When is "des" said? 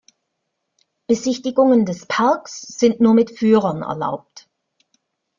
1.85-2.07